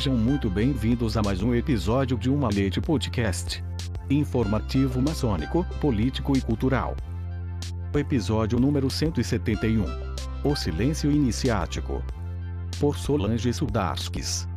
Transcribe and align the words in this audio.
Sejam 0.00 0.16
muito 0.16 0.48
bem-vindos 0.48 1.18
a 1.18 1.22
mais 1.22 1.42
um 1.42 1.54
episódio 1.54 2.16
de 2.16 2.30
Uma 2.30 2.48
Leite 2.48 2.80
Podcast. 2.80 3.62
Informativo 4.08 4.98
maçônico, 5.02 5.62
político 5.78 6.34
e 6.34 6.40
cultural. 6.40 6.96
Episódio 7.94 8.58
número 8.58 8.88
171. 8.88 9.84
O 10.42 10.56
Silêncio 10.56 11.10
Iniciático. 11.10 12.02
Por 12.80 12.96
Solange 12.96 13.52
Sudarskis. 13.52 14.48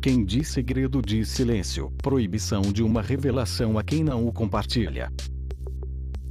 Quem 0.00 0.24
diz 0.24 0.48
segredo 0.48 1.02
diz 1.02 1.28
silêncio, 1.28 1.92
proibição 1.98 2.62
de 2.62 2.82
uma 2.82 3.02
revelação 3.02 3.78
a 3.78 3.84
quem 3.84 4.02
não 4.02 4.26
o 4.26 4.32
compartilha. 4.32 5.12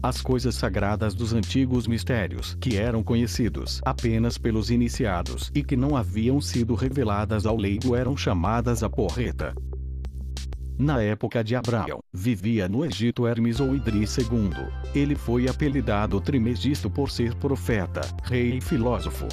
As 0.01 0.21
coisas 0.21 0.55
sagradas 0.55 1.13
dos 1.13 1.33
antigos 1.33 1.85
mistérios, 1.85 2.55
que 2.61 2.77
eram 2.77 3.03
conhecidos 3.03 3.81
apenas 3.83 4.37
pelos 4.37 4.71
iniciados 4.71 5.51
e 5.53 5.61
que 5.61 5.75
não 5.75 5.97
haviam 5.97 6.39
sido 6.39 6.73
reveladas 6.73 7.45
ao 7.45 7.57
leigo, 7.57 7.97
eram 7.97 8.15
chamadas 8.15 8.81
a 8.81 8.89
porreta. 8.89 9.53
Na 10.77 11.01
época 11.03 11.43
de 11.43 11.53
Abraão, 11.53 11.99
vivia 12.13 12.69
no 12.69 12.85
Egito 12.85 13.27
Hermes 13.27 13.59
ou 13.59 13.75
Idris 13.75 14.17
II. 14.17 14.51
Ele 14.95 15.15
foi 15.15 15.49
apelidado 15.49 16.21
Trimegisto 16.21 16.89
por 16.89 17.11
ser 17.11 17.35
profeta, 17.35 17.99
rei 18.23 18.59
e 18.59 18.61
filósofo. 18.61 19.27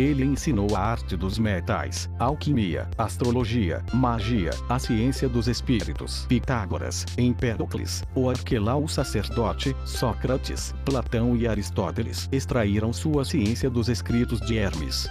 Ele 0.00 0.24
ensinou 0.24 0.74
a 0.74 0.80
arte 0.80 1.14
dos 1.14 1.38
metais, 1.38 2.08
alquimia, 2.18 2.88
astrologia, 2.96 3.84
magia, 3.92 4.48
a 4.66 4.78
ciência 4.78 5.28
dos 5.28 5.46
espíritos. 5.46 6.24
Pitágoras, 6.26 7.04
Empédocles, 7.18 8.02
o 8.14 8.30
Arquelau 8.30 8.88
sacerdote, 8.88 9.76
Sócrates, 9.84 10.74
Platão 10.86 11.36
e 11.36 11.46
Aristóteles 11.46 12.30
extraíram 12.32 12.94
sua 12.94 13.26
ciência 13.26 13.68
dos 13.68 13.90
escritos 13.90 14.40
de 14.40 14.56
Hermes. 14.56 15.06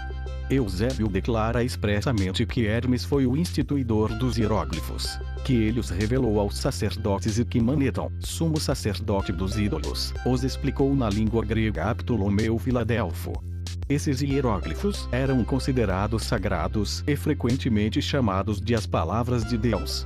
Eusébio 0.49 1.07
declara 1.07 1.63
expressamente 1.63 2.43
que 2.43 2.65
Hermes 2.65 3.05
foi 3.05 3.27
o 3.27 3.37
instituidor 3.37 4.17
dos 4.17 4.39
hieróglifos, 4.39 5.19
que 5.45 5.53
ele 5.53 5.79
os 5.79 5.91
revelou 5.91 6.39
aos 6.39 6.57
sacerdotes 6.57 7.37
e 7.37 7.45
que 7.45 7.61
Maneton, 7.61 8.11
sumo 8.19 8.59
sacerdote 8.59 9.31
dos 9.31 9.55
ídolos, 9.55 10.15
os 10.25 10.43
explicou 10.43 10.95
na 10.95 11.11
língua 11.11 11.45
grega 11.45 11.91
a 11.91 11.93
Ptolomeu 11.93 12.57
Filadelfo. 12.57 13.33
Esses 13.89 14.21
hieróglifos 14.21 15.09
eram 15.11 15.43
considerados 15.43 16.23
sagrados 16.23 17.03
e 17.07 17.15
frequentemente 17.15 17.99
chamados 17.99 18.61
de 18.61 18.75
as 18.75 18.85
palavras 18.85 19.43
de 19.43 19.57
Deus. 19.57 20.03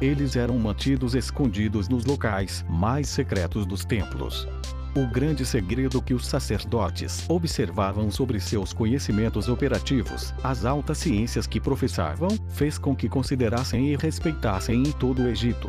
Eles 0.00 0.36
eram 0.36 0.58
mantidos 0.58 1.14
escondidos 1.14 1.86
nos 1.86 2.06
locais 2.06 2.64
mais 2.66 3.10
secretos 3.10 3.66
dos 3.66 3.84
templos. 3.84 4.48
O 4.96 5.06
grande 5.06 5.44
segredo 5.44 6.00
que 6.00 6.14
os 6.14 6.26
sacerdotes 6.26 7.28
observavam 7.28 8.10
sobre 8.10 8.40
seus 8.40 8.72
conhecimentos 8.72 9.50
operativos, 9.50 10.32
as 10.42 10.64
altas 10.64 10.96
ciências 10.96 11.46
que 11.46 11.60
professavam, 11.60 12.30
fez 12.48 12.78
com 12.78 12.96
que 12.96 13.06
considerassem 13.06 13.92
e 13.92 13.96
respeitassem 13.96 14.82
em 14.82 14.92
todo 14.92 15.22
o 15.22 15.28
Egito, 15.28 15.68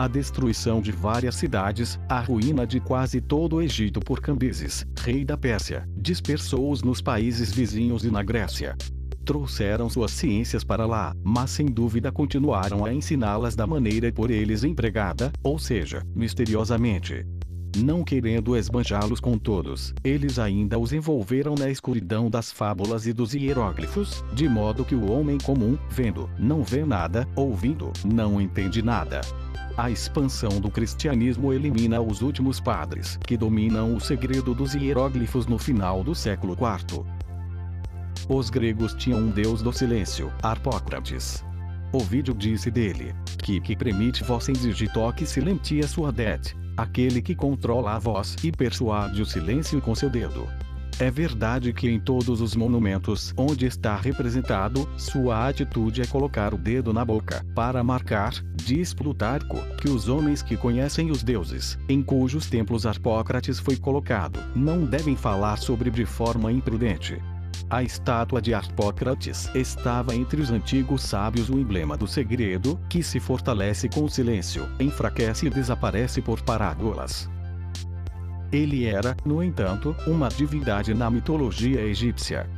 a 0.00 0.08
destruição 0.08 0.80
de 0.80 0.90
várias 0.90 1.34
cidades, 1.34 2.00
a 2.08 2.20
ruína 2.20 2.66
de 2.66 2.80
quase 2.80 3.20
todo 3.20 3.56
o 3.56 3.62
Egito 3.62 4.00
por 4.00 4.18
Cambises, 4.18 4.86
rei 4.98 5.26
da 5.26 5.36
Pérsia, 5.36 5.86
dispersou-os 5.94 6.82
nos 6.82 7.02
países 7.02 7.52
vizinhos 7.52 8.02
e 8.02 8.10
na 8.10 8.22
Grécia. 8.22 8.74
Trouxeram 9.26 9.90
suas 9.90 10.12
ciências 10.12 10.64
para 10.64 10.86
lá, 10.86 11.14
mas 11.22 11.50
sem 11.50 11.66
dúvida 11.66 12.10
continuaram 12.10 12.86
a 12.86 12.94
ensiná-las 12.94 13.54
da 13.54 13.66
maneira 13.66 14.10
por 14.10 14.30
eles 14.30 14.64
empregada, 14.64 15.30
ou 15.42 15.58
seja, 15.58 16.02
misteriosamente. 16.16 17.26
Não 17.76 18.02
querendo 18.02 18.56
esbanjá-los 18.56 19.20
com 19.20 19.36
todos, 19.36 19.92
eles 20.02 20.38
ainda 20.38 20.78
os 20.78 20.94
envolveram 20.94 21.54
na 21.54 21.68
escuridão 21.68 22.30
das 22.30 22.50
fábulas 22.50 23.06
e 23.06 23.12
dos 23.12 23.34
hieróglifos, 23.34 24.24
de 24.32 24.48
modo 24.48 24.82
que 24.82 24.94
o 24.94 25.12
homem 25.12 25.36
comum, 25.36 25.76
vendo, 25.90 26.28
não 26.38 26.64
vê 26.64 26.86
nada, 26.86 27.28
ouvindo, 27.36 27.92
não 28.02 28.40
entende 28.40 28.80
nada. 28.80 29.20
A 29.76 29.90
expansão 29.90 30.60
do 30.60 30.70
cristianismo 30.70 31.52
elimina 31.52 32.00
os 32.00 32.22
últimos 32.22 32.60
padres 32.60 33.18
que 33.26 33.36
dominam 33.36 33.94
o 33.94 34.00
segredo 34.00 34.54
dos 34.54 34.74
hieróglifos 34.74 35.46
no 35.46 35.58
final 35.58 36.02
do 36.02 36.14
século 36.14 36.54
IV. 36.54 37.04
Os 38.28 38.50
gregos 38.50 38.94
tinham 38.94 39.20
um 39.20 39.30
deus 39.30 39.62
do 39.62 39.72
silêncio, 39.72 40.32
Arpócrates. 40.42 41.44
Ovídio 41.92 42.34
disse 42.34 42.70
dele, 42.70 43.14
que 43.38 43.60
que 43.60 43.74
permite 43.74 44.22
voz 44.22 44.48
em 44.48 44.52
digitoque 44.52 45.26
silentia 45.26 45.88
sua 45.88 46.12
det, 46.12 46.54
aquele 46.76 47.20
que 47.20 47.34
controla 47.34 47.94
a 47.94 47.98
voz 47.98 48.36
e 48.44 48.52
persuade 48.52 49.20
o 49.20 49.26
silêncio 49.26 49.80
com 49.80 49.94
seu 49.94 50.08
dedo. 50.08 50.46
É 51.00 51.10
verdade 51.10 51.72
que 51.72 51.88
em 51.88 51.98
todos 51.98 52.42
os 52.42 52.54
monumentos 52.54 53.32
onde 53.34 53.64
está 53.64 53.96
representado, 53.96 54.86
sua 54.98 55.48
atitude 55.48 56.02
é 56.02 56.06
colocar 56.06 56.52
o 56.52 56.58
dedo 56.58 56.92
na 56.92 57.04
boca, 57.06 57.42
para 57.54 57.82
marcar, 57.82 58.34
diz 58.60 58.94
Plutarco, 58.94 59.58
que 59.78 59.88
os 59.88 60.08
homens 60.08 60.42
que 60.42 60.56
conhecem 60.56 61.10
os 61.10 61.22
deuses, 61.22 61.78
em 61.88 62.02
cujos 62.02 62.46
templos 62.46 62.86
Arpócrates 62.86 63.58
foi 63.58 63.76
colocado, 63.76 64.38
não 64.54 64.84
devem 64.84 65.16
falar 65.16 65.58
sobre 65.58 65.90
de 65.90 66.04
forma 66.04 66.52
imprudente. 66.52 67.20
A 67.68 67.82
estátua 67.82 68.42
de 68.42 68.52
Arpócrates 68.52 69.48
estava 69.54 70.14
entre 70.14 70.40
os 70.40 70.50
antigos 70.50 71.02
sábios 71.02 71.48
o 71.48 71.58
emblema 71.58 71.96
do 71.96 72.06
segredo, 72.06 72.78
que 72.88 73.02
se 73.02 73.20
fortalece 73.20 73.88
com 73.88 74.04
o 74.04 74.10
silêncio, 74.10 74.68
enfraquece 74.80 75.46
e 75.46 75.50
desaparece 75.50 76.20
por 76.20 76.42
parábolas. 76.42 77.30
Ele 78.52 78.84
era, 78.84 79.16
no 79.24 79.42
entanto, 79.42 79.94
uma 80.06 80.28
divindade 80.28 80.92
na 80.92 81.08
mitologia 81.08 81.80
egípcia. 81.80 82.50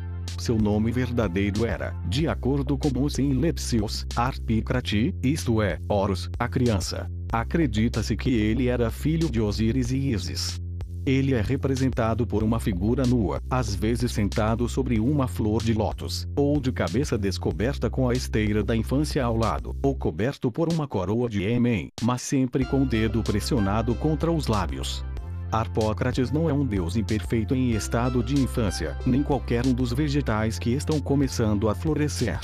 Seu 0.43 0.59
nome 0.59 0.91
verdadeiro 0.91 1.65
era, 1.65 1.95
de 2.09 2.27
acordo 2.27 2.77
com 2.77 2.91
Musin 2.93 3.35
Lepsius, 3.35 4.05
Arpicrati, 4.17 5.15
isto 5.23 5.63
é, 5.63 5.79
Horus, 5.89 6.29
a 6.37 6.49
criança. 6.49 7.09
Acredita-se 7.33 8.17
que 8.17 8.35
ele 8.35 8.67
era 8.67 8.91
filho 8.91 9.31
de 9.31 9.41
Osíris 9.41 9.93
e 9.93 9.99
Ísis. 10.11 10.61
Ele 11.07 11.33
é 11.33 11.41
representado 11.41 12.27
por 12.27 12.43
uma 12.43 12.59
figura 12.59 13.07
nua, 13.07 13.41
às 13.49 13.73
vezes 13.73 14.11
sentado 14.11 14.69
sobre 14.69 14.99
uma 14.99 15.29
flor 15.29 15.63
de 15.63 15.75
lótus, 15.75 16.27
ou 16.35 16.61
de 16.61 16.73
cabeça 16.73 17.17
descoberta 17.17 17.89
com 17.89 18.09
a 18.09 18.13
esteira 18.13 18.65
da 18.65 18.75
infância 18.75 19.25
ao 19.25 19.37
lado, 19.37 19.77
ou 19.81 19.95
coberto 19.95 20.51
por 20.51 20.73
uma 20.73 20.89
coroa 20.89 21.29
de 21.29 21.45
êmen, 21.45 21.89
mas 22.03 22.21
sempre 22.21 22.65
com 22.65 22.83
o 22.83 22.85
dedo 22.85 23.23
pressionado 23.23 23.95
contra 23.95 24.33
os 24.33 24.49
lábios. 24.49 25.05
Arpócrates 25.53 26.31
não 26.31 26.49
é 26.49 26.53
um 26.53 26.65
deus 26.65 26.97
imperfeito 26.97 27.55
em 27.55 27.73
estado 27.73 28.23
de 28.25 28.41
infância, 28.41 28.97
nem 29.05 29.23
qualquer 29.23 29.67
um 29.67 29.75
dos 29.75 29.93
vegetais 29.93 30.59
que 30.59 30.71
estão 30.71 30.99
começando 30.99 31.69
a 31.69 31.75
florescer. 31.75 32.41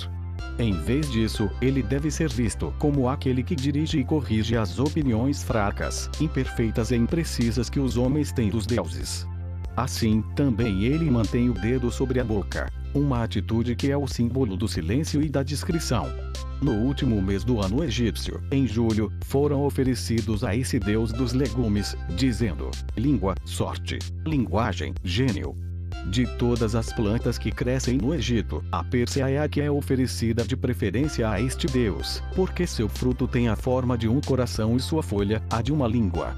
Em 0.59 0.75
vez 0.75 1.11
disso, 1.11 1.49
ele 1.63 1.83
deve 1.83 2.11
ser 2.11 2.29
visto 2.29 2.73
como 2.79 3.09
aquele 3.09 3.43
que 3.43 3.57
dirige 3.57 3.99
e 3.99 4.05
corrige 4.05 4.59
as 4.59 4.79
opiniões 4.79 5.43
fracas, 5.43 6.11
imperfeitas 6.21 6.91
e 6.91 6.97
imprecisas 6.97 7.71
que 7.71 7.81
os 7.81 7.97
homens 7.97 8.31
têm 8.31 8.51
dos 8.51 8.67
deuses. 8.67 9.27
Assim, 9.75 10.23
também 10.35 10.83
ele 10.85 11.11
mantém 11.11 11.49
o 11.49 11.55
dedo 11.55 11.91
sobre 11.91 12.21
a 12.21 12.25
boca, 12.25 12.71
uma 12.99 13.23
atitude 13.23 13.77
que 13.77 13.91
é 13.91 13.97
o 13.97 14.07
símbolo 14.07 14.57
do 14.57 14.67
silêncio 14.67 15.23
e 15.23 15.29
da 15.29 15.43
discrição. 15.43 16.07
No 16.61 16.73
último 16.73 17.23
mês 17.23 17.45
do 17.45 17.61
ano 17.61 17.85
egípcio, 17.85 18.43
em 18.51 18.67
julho, 18.67 19.13
foram 19.25 19.63
oferecidos 19.65 20.43
a 20.43 20.57
esse 20.57 20.79
deus 20.81 21.13
dos 21.13 21.33
legumes, 21.33 21.97
dizendo: 22.17 22.71
língua, 22.97 23.35
sorte, 23.45 23.99
linguagem, 24.27 24.93
gênio. 25.05 25.57
De 26.11 26.27
todas 26.37 26.75
as 26.75 26.93
plantas 26.93 27.39
que 27.39 27.51
crescem 27.51 27.99
no 27.99 28.15
Egito, 28.15 28.65
a 28.73 28.83
pérsia 28.83 29.29
é 29.29 29.39
a 29.39 29.49
que 29.49 29.61
é 29.61 29.71
oferecida 29.71 30.43
de 30.43 30.57
preferência 30.57 31.29
a 31.29 31.41
este 31.41 31.67
deus, 31.67 32.23
porque 32.35 32.67
seu 32.67 32.89
fruto 32.89 33.29
tem 33.29 33.49
a 33.49 33.57
forma 33.57 33.97
de 33.97 34.09
um 34.09 34.21
coração 34.21 34.77
e 34.77 34.81
sua 34.81 35.03
folha, 35.03 35.43
a 35.51 35.61
de 35.61 35.73
uma 35.73 35.87
língua. 35.87 36.35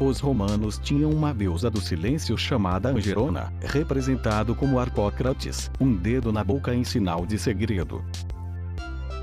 Os 0.00 0.18
romanos 0.18 0.78
tinham 0.78 1.10
uma 1.10 1.30
deusa 1.34 1.68
do 1.68 1.78
silêncio 1.78 2.34
chamada 2.38 2.88
Angerona, 2.88 3.52
representado 3.60 4.54
como 4.54 4.78
Arpócrates, 4.78 5.70
um 5.78 5.94
dedo 5.94 6.32
na 6.32 6.42
boca 6.42 6.74
em 6.74 6.82
sinal 6.84 7.26
de 7.26 7.38
segredo. 7.38 8.02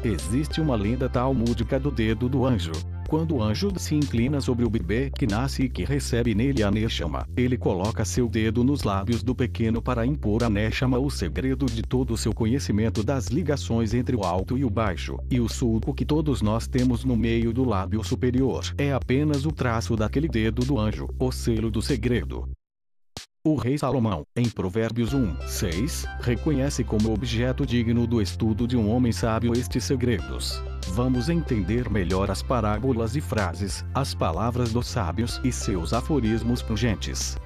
Existe 0.03 0.61
uma 0.61 0.75
lenda 0.75 1.09
talmúdica 1.09 1.79
do 1.79 1.89
dedo 1.89 2.29
do 2.29 2.45
anjo. 2.45 2.73
Quando 3.07 3.35
o 3.35 3.41
anjo 3.41 3.71
se 3.77 3.95
inclina 3.95 4.41
sobre 4.41 4.65
o 4.65 4.69
bebê 4.69 5.09
que 5.09 5.25
nasce 5.25 5.63
e 5.63 5.69
que 5.69 5.85
recebe 5.85 6.35
nele 6.35 6.61
a 6.61 6.69
Neshama, 6.69 7.25
ele 7.37 7.57
coloca 7.57 8.03
seu 8.03 8.27
dedo 8.27 8.65
nos 8.65 8.83
lábios 8.83 9.23
do 9.23 9.33
pequeno 9.33 9.81
para 9.81 10.05
impor 10.05 10.43
a 10.43 10.49
Neshama 10.49 10.99
o 10.99 11.09
segredo 11.09 11.67
de 11.67 11.81
todo 11.81 12.13
o 12.13 12.17
seu 12.17 12.33
conhecimento 12.33 13.05
das 13.05 13.27
ligações 13.27 13.93
entre 13.93 14.13
o 14.13 14.25
alto 14.25 14.57
e 14.57 14.65
o 14.65 14.69
baixo, 14.69 15.17
e 15.31 15.39
o 15.39 15.47
sulco 15.47 15.93
que 15.93 16.03
todos 16.03 16.41
nós 16.41 16.67
temos 16.67 17.05
no 17.05 17.15
meio 17.15 17.53
do 17.53 17.63
lábio 17.63 18.03
superior 18.03 18.65
é 18.77 18.91
apenas 18.91 19.45
o 19.45 19.53
traço 19.53 19.95
daquele 19.95 20.27
dedo 20.27 20.65
do 20.65 20.77
anjo, 20.77 21.07
o 21.17 21.31
selo 21.31 21.71
do 21.71 21.81
segredo. 21.81 22.49
O 23.47 23.55
rei 23.55 23.77
Salomão, 23.77 24.25
em 24.35 24.49
Provérbios 24.49 25.13
1, 25.13 25.47
6, 25.47 26.05
reconhece 26.19 26.83
como 26.83 27.13
objeto 27.13 27.65
digno 27.65 28.05
do 28.05 28.21
estudo 28.21 28.67
de 28.67 28.75
um 28.75 28.91
homem 28.91 29.13
sábio 29.13 29.53
estes 29.53 29.85
segredos. 29.85 30.61
Vamos 30.87 31.29
entender 31.29 31.89
melhor 31.89 32.29
as 32.29 32.43
parábolas 32.43 33.15
e 33.15 33.21
frases, 33.21 33.85
as 33.95 34.13
palavras 34.13 34.73
dos 34.73 34.87
sábios 34.87 35.39
e 35.45 35.51
seus 35.53 35.93
aforismos 35.93 36.61
pungentes. 36.61 37.37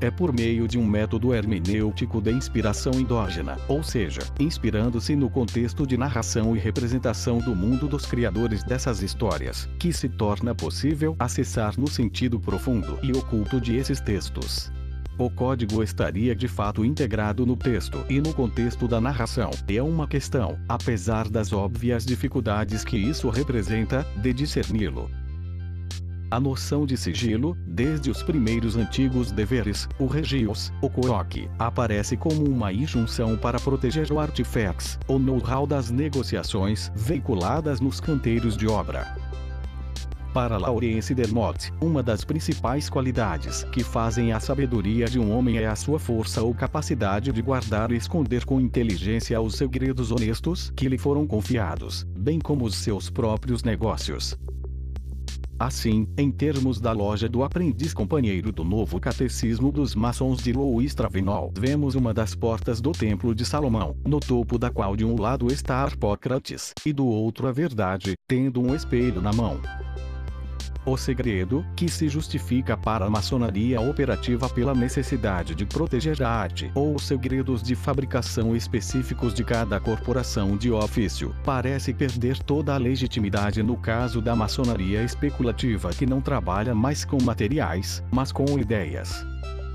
é 0.00 0.10
por 0.10 0.32
meio 0.32 0.66
de 0.66 0.78
um 0.78 0.86
método 0.86 1.34
hermenêutico 1.34 2.18
de 2.20 2.32
inspiração 2.32 2.92
endógena, 2.94 3.58
ou 3.68 3.82
seja, 3.82 4.20
inspirando-se 4.40 5.14
no 5.14 5.28
contexto 5.28 5.86
de 5.86 5.98
narração 5.98 6.56
e 6.56 6.58
representação 6.58 7.38
do 7.38 7.54
mundo 7.54 7.86
dos 7.86 8.06
criadores 8.06 8.62
dessas 8.62 9.02
histórias, 9.02 9.68
que 9.78 9.92
se 9.92 10.08
torna 10.08 10.54
possível 10.54 11.14
acessar 11.18 11.78
no 11.78 11.88
sentido 11.88 12.40
profundo 12.40 12.98
e 13.02 13.12
oculto 13.12 13.60
de 13.60 13.76
esses 13.76 14.00
textos. 14.00 14.72
O 15.18 15.30
código 15.30 15.82
estaria 15.82 16.36
de 16.36 16.46
fato 16.46 16.84
integrado 16.84 17.46
no 17.46 17.56
texto 17.56 18.04
e 18.06 18.20
no 18.20 18.34
contexto 18.34 18.86
da 18.86 19.00
narração. 19.00 19.50
É 19.66 19.82
uma 19.82 20.06
questão, 20.06 20.58
apesar 20.68 21.26
das 21.26 21.54
óbvias 21.54 22.04
dificuldades 22.04 22.84
que 22.84 22.98
isso 22.98 23.30
representa, 23.30 24.06
de 24.18 24.30
discerni-lo. 24.34 25.10
A 26.30 26.38
noção 26.38 26.84
de 26.84 26.98
sigilo, 26.98 27.56
desde 27.66 28.10
os 28.10 28.22
primeiros 28.22 28.76
antigos 28.76 29.32
deveres, 29.32 29.88
o 29.98 30.06
regios, 30.06 30.70
o 30.82 30.90
cooc, 30.90 31.48
aparece 31.58 32.14
como 32.14 32.46
uma 32.46 32.70
injunção 32.70 33.38
para 33.38 33.58
proteger 33.58 34.12
o 34.12 34.18
artifacts, 34.18 34.98
o 35.08 35.18
know-how 35.18 35.66
das 35.66 35.90
negociações 35.90 36.92
veiculadas 36.94 37.80
nos 37.80 38.00
canteiros 38.00 38.54
de 38.54 38.66
obra. 38.66 39.16
Para 40.36 40.58
Laurence 40.58 41.14
Dermot, 41.14 41.72
uma 41.80 42.02
das 42.02 42.22
principais 42.22 42.90
qualidades 42.90 43.64
que 43.72 43.82
fazem 43.82 44.32
a 44.32 44.38
sabedoria 44.38 45.06
de 45.06 45.18
um 45.18 45.34
homem 45.34 45.56
é 45.56 45.66
a 45.66 45.74
sua 45.74 45.98
força 45.98 46.42
ou 46.42 46.54
capacidade 46.54 47.32
de 47.32 47.40
guardar 47.40 47.90
e 47.90 47.96
esconder 47.96 48.44
com 48.44 48.60
inteligência 48.60 49.40
os 49.40 49.54
segredos 49.54 50.12
honestos 50.12 50.70
que 50.76 50.90
lhe 50.90 50.98
foram 50.98 51.26
confiados, 51.26 52.04
bem 52.18 52.38
como 52.38 52.66
os 52.66 52.74
seus 52.74 53.08
próprios 53.08 53.62
negócios. 53.62 54.36
Assim, 55.58 56.06
em 56.18 56.30
termos 56.30 56.82
da 56.82 56.92
loja 56.92 57.30
do 57.30 57.42
aprendiz 57.42 57.94
companheiro 57.94 58.52
do 58.52 58.62
novo 58.62 59.00
catecismo 59.00 59.72
dos 59.72 59.94
maçons 59.94 60.42
de 60.42 60.52
Louis 60.52 60.94
Travenol, 60.94 61.50
vemos 61.58 61.94
uma 61.94 62.12
das 62.12 62.34
portas 62.34 62.78
do 62.78 62.92
Templo 62.92 63.34
de 63.34 63.46
Salomão, 63.46 63.96
no 64.06 64.20
topo 64.20 64.58
da 64.58 64.68
qual 64.68 64.94
de 64.96 65.04
um 65.06 65.18
lado 65.18 65.50
está 65.50 65.76
Arpócrates, 65.76 66.74
e 66.84 66.92
do 66.92 67.06
outro 67.06 67.48
a 67.48 67.52
verdade, 67.52 68.12
tendo 68.28 68.60
um 68.60 68.74
espelho 68.74 69.22
na 69.22 69.32
mão. 69.32 69.58
O 70.86 70.96
segredo, 70.96 71.66
que 71.74 71.88
se 71.88 72.08
justifica 72.08 72.76
para 72.76 73.06
a 73.06 73.10
maçonaria 73.10 73.80
operativa 73.80 74.48
pela 74.48 74.72
necessidade 74.72 75.52
de 75.52 75.66
proteger 75.66 76.22
a 76.22 76.30
arte 76.30 76.70
ou 76.76 76.94
os 76.94 77.02
segredos 77.02 77.60
de 77.60 77.74
fabricação 77.74 78.54
específicos 78.54 79.34
de 79.34 79.42
cada 79.42 79.80
corporação 79.80 80.56
de 80.56 80.70
ofício, 80.70 81.34
parece 81.44 81.92
perder 81.92 82.38
toda 82.38 82.72
a 82.72 82.78
legitimidade 82.78 83.64
no 83.64 83.76
caso 83.76 84.22
da 84.22 84.36
maçonaria 84.36 85.02
especulativa 85.02 85.90
que 85.90 86.06
não 86.06 86.20
trabalha 86.20 86.72
mais 86.72 87.04
com 87.04 87.20
materiais, 87.20 88.00
mas 88.12 88.30
com 88.30 88.56
ideias. 88.56 89.26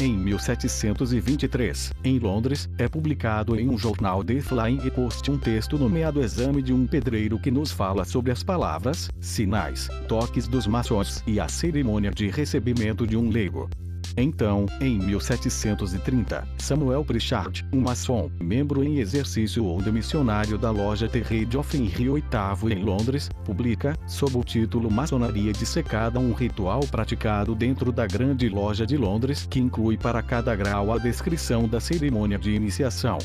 Em 0.02 0.18
1723, 0.18 1.94
em 2.04 2.18
Londres, 2.18 2.68
é 2.76 2.88
publicado 2.88 3.56
em 3.56 3.70
um 3.70 3.78
jornal 3.78 4.24
de 4.24 4.42
Flying 4.42 4.90
Post 4.90 5.30
um 5.30 5.38
texto 5.38 5.78
nomeado 5.78 6.24
Exame 6.24 6.64
de 6.64 6.74
um 6.74 6.88
Pedreiro 6.88 7.38
que 7.38 7.52
nos 7.52 7.72
fala 7.72 8.04
sobre 8.04 8.32
as 8.32 8.42
palavras, 8.42 9.12
sinais, 9.20 9.90
toques 10.08 10.48
dos 10.48 10.66
maçons 10.66 11.24
e 11.28 11.40
a 11.40 11.48
cerimônia 11.48 12.10
de 12.10 12.28
recebimento 12.30 13.06
de 13.06 13.16
um 13.16 13.30
leigo. 13.30 13.70
Então, 14.18 14.66
em 14.80 14.98
1730, 14.98 16.48
Samuel 16.58 17.04
Pritchard, 17.06 17.66
um 17.72 17.82
maçom, 17.82 18.30
membro 18.40 18.84
em 18.84 19.00
exercício 19.00 19.64
ou 19.66 19.82
demissionário 19.82 20.58
da 20.58 20.70
loja 20.72 21.08
Terre 21.08 21.46
de 21.46 21.58
Offenry 21.58 22.10
VIII 22.10 22.74
em 22.74 22.84
Londres, 22.84 23.30
publica, 23.46 23.98
sob 24.08 24.38
o 24.38 24.44
título 24.44 24.92
Maçonaria 24.92 25.54
Dissecada 25.54 26.20
um 26.20 26.34
ritual 26.34 26.82
praticado 26.82 27.56
dentro 27.56 27.92
da 27.92 28.06
Grande 28.06 28.50
Loja 28.50 28.86
de 28.86 28.98
Londres 28.98 29.48
que 29.50 29.60
inclui 29.60 29.98
para 29.98 30.22
cada 30.22 30.56
grau 30.56 30.92
a 30.92 30.98
descrição 30.98 31.68
da 31.68 31.80
cerimônia 31.80 32.38
de 32.38 32.52
iniciação. 32.52 33.18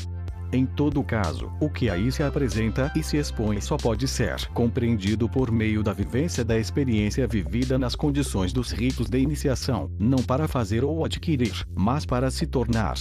Em 0.51 0.65
todo 0.65 1.03
caso, 1.03 1.51
o 1.59 1.69
que 1.69 1.89
aí 1.89 2.09
se 2.09 2.23
apresenta 2.23 2.91
e 2.95 3.03
se 3.03 3.17
expõe 3.17 3.59
só 3.59 3.75
pode 3.75 4.07
ser 4.07 4.47
compreendido 4.53 5.27
por 5.27 5.51
meio 5.51 5.83
da 5.83 5.91
vivência 5.91 6.43
da 6.43 6.57
experiência 6.57 7.27
vivida 7.27 7.77
nas 7.77 7.95
condições 7.95 8.53
dos 8.53 8.71
ritos 8.71 9.09
de 9.09 9.19
iniciação, 9.19 9.91
não 9.99 10.19
para 10.19 10.47
fazer 10.47 10.85
ou 10.85 11.03
adquirir, 11.03 11.65
mas 11.75 12.05
para 12.05 12.31
se 12.31 12.47
tornar. 12.47 12.95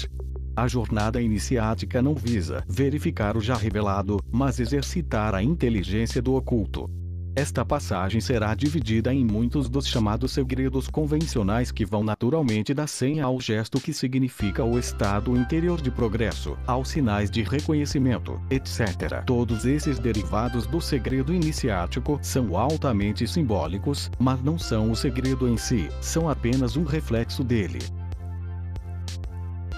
A 0.56 0.66
jornada 0.66 1.20
iniciática 1.22 2.02
não 2.02 2.14
visa 2.14 2.64
verificar 2.66 3.37
o 3.37 3.40
já 3.40 3.54
revelado, 3.54 4.19
mas 4.32 4.58
exercitar 4.58 5.34
a 5.34 5.42
inteligência 5.42 6.20
do 6.20 6.34
oculto. 6.34 6.90
Esta 7.36 7.66
passagem 7.66 8.18
será 8.18 8.54
dividida 8.54 9.12
em 9.12 9.22
muitos 9.22 9.68
dos 9.68 9.86
chamados 9.86 10.32
segredos 10.32 10.88
convencionais 10.88 11.70
que 11.70 11.84
vão 11.84 12.02
naturalmente 12.02 12.72
da 12.72 12.86
senha 12.86 13.26
ao 13.26 13.38
gesto 13.38 13.78
que 13.78 13.92
significa 13.92 14.64
o 14.64 14.78
estado 14.78 15.36
interior 15.36 15.78
de 15.82 15.90
progresso, 15.90 16.56
aos 16.66 16.88
sinais 16.88 17.30
de 17.30 17.42
reconhecimento, 17.42 18.40
etc. 18.48 19.22
Todos 19.26 19.66
esses 19.66 19.98
derivados 19.98 20.66
do 20.66 20.80
segredo 20.80 21.34
iniciático 21.34 22.18
são 22.22 22.56
altamente 22.56 23.28
simbólicos, 23.28 24.10
mas 24.18 24.42
não 24.42 24.58
são 24.58 24.90
o 24.90 24.96
segredo 24.96 25.46
em 25.46 25.58
si, 25.58 25.90
são 26.00 26.30
apenas 26.30 26.74
um 26.74 26.84
reflexo 26.84 27.44
dele. 27.44 27.80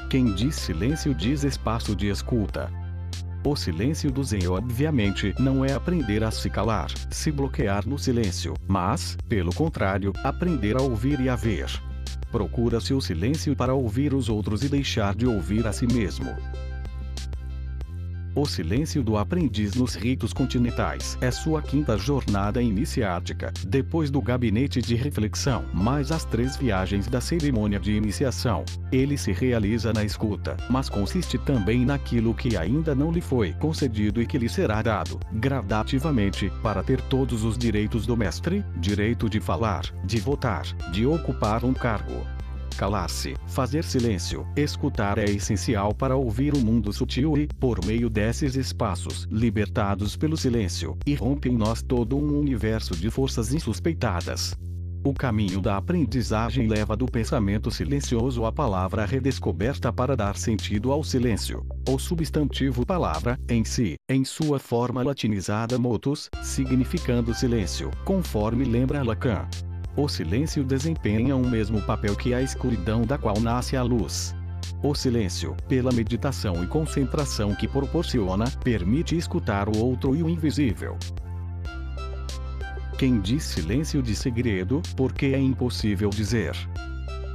Quem 0.09 0.33
diz 0.33 0.55
silêncio 0.55 1.13
diz 1.13 1.43
espaço 1.43 1.97
de 1.97 2.09
escuta. 2.09 2.73
O 3.45 3.55
silêncio 3.55 4.11
do 4.11 4.23
Zen 4.25 4.49
obviamente 4.49 5.35
não 5.39 5.65
é 5.65 5.73
aprender 5.73 6.25
a 6.25 6.31
se 6.31 6.51
calar, 6.51 6.91
se 7.11 7.31
bloquear 7.31 7.89
no 7.89 7.99
silêncio, 7.99 8.55
mas, 8.67 9.17
pelo 9.29 9.55
contrário, 9.55 10.13
aprender 10.25 10.77
a 10.77 10.83
ouvir 10.83 11.21
e 11.21 11.29
a 11.29 11.37
ver. 11.37 11.67
Procura-se 12.31 12.93
o 12.93 13.01
silêncio 13.01 13.55
para 13.57 13.75
ouvir 13.75 14.13
os 14.13 14.29
outros 14.29 14.63
e 14.63 14.69
deixar 14.69 15.15
de 15.15 15.27
ouvir 15.27 15.67
a 15.67 15.73
si 15.73 15.87
mesmo. 15.87 16.37
O 18.35 18.47
silêncio 18.47 19.03
do 19.03 19.17
aprendiz 19.17 19.75
nos 19.75 19.95
ritos 19.95 20.33
continentais 20.33 21.19
é 21.21 21.31
sua 21.31 21.61
quinta 21.61 21.97
jornada 21.97 22.63
iniciática, 22.63 23.53
depois 23.67 24.11
do 24.11 24.21
gabinete 24.21 24.81
de 24.81 24.95
reflexão, 24.95 25.65
mais 25.73 26.13
as 26.13 26.25
três 26.25 26.57
viagens 26.57 27.09
da 27.09 27.21
cerimônia 27.21 27.81
de 27.81 27.93
iniciação. 27.93 28.65
Ele 28.93 29.17
se 29.17 29.33
realiza 29.33 29.93
na 29.93 30.05
escuta, 30.05 30.57
mas 30.71 30.89
consiste 30.89 31.39
também 31.39 31.85
naquilo 31.85 32.35
que 32.35 32.57
ainda 32.57 32.95
não 32.95 33.11
lhe 33.11 33.21
foi 33.21 33.53
concedido 33.55 34.23
e 34.23 34.27
que 34.27 34.39
lhe 34.39 34.49
será 34.49 34.83
dado, 34.83 35.19
gradativamente, 35.33 36.53
para 36.63 36.83
ter 36.83 37.01
todos 37.03 37.45
os 37.45 37.59
direitos 37.59 38.07
do 38.07 38.17
mestre: 38.17 38.65
direito 38.77 39.29
de 39.29 39.41
falar, 39.41 39.85
de 40.05 40.21
votar, 40.21 40.65
de 40.93 41.07
ocupar 41.07 41.65
um 41.65 41.73
cargo, 41.73 42.25
calar-se, 42.77 43.35
fazer 43.47 43.85
silêncio, 43.85 44.47
escutar 44.57 45.19
é 45.19 45.25
essencial 45.25 45.95
para 45.95 46.17
ouvir 46.17 46.55
o 46.55 46.61
mundo 46.61 46.93
sutil 46.93 47.37
e, 47.37 47.47
por 47.47 47.85
meio 47.85 48.11
desses 48.11 48.55
espaços, 48.55 49.27
libertados 49.31 50.17
pelo 50.17 50.37
silêncio, 50.37 50.97
irrompe 51.07 51.49
em 51.49 51.57
nós 51.57 51.83
todo 51.83 52.17
um 52.17 52.39
universo 52.39 52.95
de 52.95 53.11
forças 53.11 53.53
insuspeitadas. 53.53 54.57
O 55.05 55.15
caminho 55.15 55.61
da 55.61 55.77
aprendizagem 55.77 56.67
leva 56.67 56.97
do 56.97 57.07
pensamento 57.07 57.71
silencioso 57.71 58.45
à 58.45 58.53
palavra 58.53 59.07
redescoberta 59.07 59.93
para 59.93 60.17
dar 60.17 60.37
sentido 60.37 60.91
ao 60.91 61.05
silêncio. 61.05 61.65
O 61.89 61.99
substantivo 61.99 62.85
palavra, 62.85 63.39
em 63.49 63.65
si, 63.65 63.95
em 64.09 64.25
sua 64.25 64.59
forma 64.59 65.03
latinizada 65.03 65.79
motus, 65.79 66.29
significando 66.43 67.33
silêncio, 67.33 67.91
conforme 68.05 68.65
lembra 68.65 69.03
Lacan. 69.03 69.49
O 69.99 70.07
silêncio 70.07 70.63
desempenha 70.63 71.35
o 71.35 71.45
mesmo 71.45 71.83
papel 71.83 72.15
que 72.15 72.33
a 72.33 72.41
escuridão 72.41 73.03
da 73.03 73.19
qual 73.19 73.41
nasce 73.41 73.77
a 73.77 73.83
luz. 73.83 74.33
O 74.81 74.95
silêncio, 74.95 75.57
pela 75.69 75.91
meditação 75.91 76.63
e 76.63 76.69
concentração 76.69 77.53
que 77.53 77.67
proporciona, 77.67 78.45
permite 78.63 79.17
escutar 79.17 79.69
o 79.69 79.77
outro 79.77 80.15
e 80.15 80.23
o 80.23 80.29
invisível. 80.29 80.97
Quem 82.97 83.21
diz 83.21 83.43
silêncio 83.43 84.01
de 84.01 84.15
segredo, 84.15 84.81
porque 84.97 85.27
é 85.27 85.41
impossível 85.41 86.11
dizer. 86.11 86.55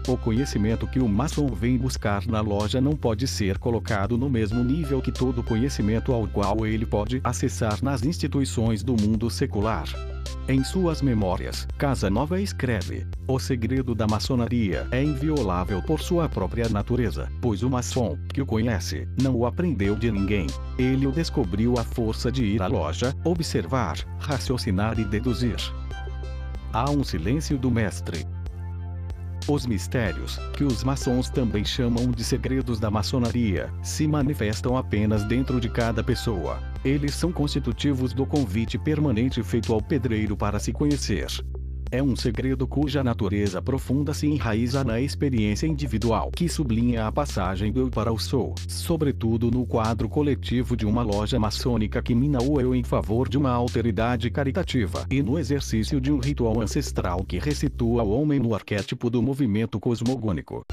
O 0.08 0.15
conhecimento 0.15 0.88
que 0.88 1.00
o 1.00 1.10
maçom 1.10 1.48
vem 1.48 1.77
buscar 1.77 2.25
na 2.27 2.39
loja 2.39 2.79
não 2.79 2.93
pode 2.93 3.27
ser 3.27 3.58
colocado 3.58 4.17
no 4.17 4.29
mesmo 4.29 4.63
nível 4.63 5.01
que 5.01 5.12
todo 5.12 5.43
conhecimento 5.43 6.13
ao 6.13 6.29
qual 6.29 6.65
ele 6.65 6.86
pode 6.86 7.20
acessar 7.25 7.84
nas 7.84 8.05
instituições 8.05 8.82
do 8.82 8.93
mundo 8.93 9.29
secular. 9.29 9.84
Em 10.47 10.63
suas 10.63 11.01
memórias, 11.01 11.67
Casanova 11.77 12.39
escreve: 12.41 13.07
O 13.27 13.39
segredo 13.39 13.95
da 13.95 14.05
maçonaria 14.05 14.87
é 14.91 15.01
inviolável 15.01 15.81
por 15.81 16.01
sua 16.01 16.27
própria 16.27 16.67
natureza, 16.69 17.31
pois 17.41 17.63
o 17.63 17.69
maçom, 17.69 18.17
que 18.33 18.41
o 18.41 18.45
conhece, 18.45 19.07
não 19.21 19.35
o 19.35 19.45
aprendeu 19.45 19.95
de 19.95 20.11
ninguém. 20.11 20.47
Ele 20.77 21.07
o 21.07 21.11
descobriu 21.11 21.77
à 21.77 21.83
força 21.83 22.31
de 22.31 22.43
ir 22.43 22.61
à 22.61 22.67
loja, 22.67 23.15
observar, 23.23 23.97
raciocinar 24.19 24.99
e 24.99 25.05
deduzir. 25.05 25.57
Há 26.73 26.89
um 26.89 27.03
silêncio 27.03 27.57
do 27.57 27.69
mestre, 27.69 28.25
os 29.47 29.65
mistérios, 29.65 30.38
que 30.55 30.63
os 30.63 30.83
maçons 30.83 31.29
também 31.29 31.65
chamam 31.65 32.12
de 32.12 32.23
segredos 32.23 32.79
da 32.79 32.89
maçonaria, 32.89 33.73
se 33.81 34.07
manifestam 34.07 34.77
apenas 34.77 35.23
dentro 35.25 35.59
de 35.59 35.69
cada 35.69 36.03
pessoa. 36.03 36.62
Eles 36.83 37.13
são 37.15 37.31
constitutivos 37.31 38.13
do 38.13 38.25
convite 38.25 38.77
permanente 38.77 39.43
feito 39.43 39.73
ao 39.73 39.81
pedreiro 39.81 40.35
para 40.38 40.59
se 40.59 40.71
conhecer. 40.71 41.27
É 41.93 42.01
um 42.01 42.15
segredo 42.15 42.65
cuja 42.65 43.03
natureza 43.03 43.62
profunda 43.62 44.15
se 44.15 44.25
enraiza 44.25 44.83
na 44.83 45.00
experiência 45.00 45.67
individual 45.67 46.31
que 46.35 46.50
sublinha 46.50 47.05
a 47.05 47.12
passagem 47.12 47.71
do 47.71 47.81
eu 47.81 47.89
para 47.91 48.12
o 48.12 48.17
sou, 48.17 48.55
sobretudo 48.67 49.51
no 49.51 49.63
quadro 49.63 50.09
coletivo 50.09 50.75
de 50.75 50.88
uma 50.88 51.03
loja 51.03 51.39
maçônica 51.39 52.01
que 52.01 52.15
mina 52.15 52.41
o 52.41 52.59
eu 52.59 52.73
em 52.73 52.83
favor 52.83 53.29
de 53.29 53.38
uma 53.38 53.51
alteridade 53.51 54.31
caritativa 54.31 55.05
e 55.07 55.21
no 55.21 55.38
exercício 55.38 56.01
de 56.01 56.12
um 56.12 56.17
ritual 56.17 56.59
ancestral 56.59 57.23
que 57.23 57.38
ressitua 57.38 58.01
o 58.01 58.09
homem 58.09 58.39
no 58.39 58.55
arquétipo 58.55 59.07
do 59.07 59.21
movimento 59.21 59.79
cosmogônico. 59.79 60.65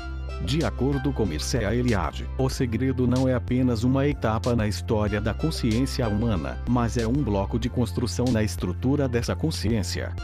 De 0.46 0.64
acordo 0.64 1.12
com 1.12 1.26
Mircea 1.26 1.74
Eliade, 1.74 2.26
o 2.38 2.48
segredo 2.48 3.06
não 3.06 3.28
é 3.28 3.34
apenas 3.34 3.84
uma 3.84 4.08
etapa 4.08 4.56
na 4.56 4.66
história 4.66 5.20
da 5.20 5.34
consciência 5.34 6.08
humana, 6.08 6.56
mas 6.66 6.96
é 6.96 7.06
um 7.06 7.12
bloco 7.12 7.58
de 7.58 7.68
construção 7.68 8.24
na 8.32 8.42
estrutura 8.42 9.06
dessa 9.06 9.36
consciência. 9.36 10.14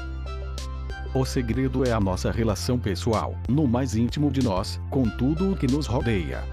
O 1.17 1.25
segredo 1.25 1.83
é 1.83 1.93
a 1.93 1.99
nossa 1.99 2.31
relação 2.31 2.79
pessoal, 2.79 3.35
no 3.49 3.67
mais 3.67 3.97
íntimo 3.97 4.31
de 4.31 4.45
nós, 4.45 4.79
com 4.91 5.09
tudo 5.09 5.53
o 5.53 5.57
que 5.57 5.67
nos 5.67 5.87
rodeia. 5.87 6.45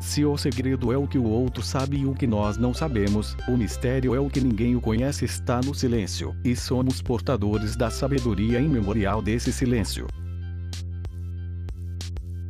Se 0.00 0.24
o 0.24 0.34
segredo 0.38 0.90
é 0.90 0.96
o 0.96 1.06
que 1.06 1.18
o 1.18 1.24
outro 1.24 1.62
sabe 1.62 1.98
e 1.98 2.06
o 2.06 2.14
que 2.14 2.26
nós 2.26 2.56
não 2.56 2.72
sabemos, 2.72 3.36
o 3.46 3.54
mistério 3.54 4.14
é 4.14 4.18
o 4.18 4.30
que 4.30 4.40
ninguém 4.40 4.74
o 4.74 4.80
conhece 4.80 5.26
está 5.26 5.60
no 5.60 5.74
silêncio, 5.74 6.34
e 6.42 6.56
somos 6.56 7.02
portadores 7.02 7.76
da 7.76 7.90
sabedoria 7.90 8.60
imemorial 8.60 9.20
desse 9.20 9.52
silêncio. 9.52 10.06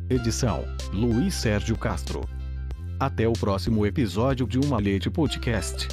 Edição: 0.09 0.63
Luiz 0.93 1.33
Sérgio 1.33 1.77
Castro. 1.77 2.21
Até 2.97 3.27
o 3.27 3.33
próximo 3.33 3.85
episódio 3.85 4.47
de 4.47 4.57
Uma 4.57 4.79
Leite 4.79 5.09
Podcast. 5.09 5.89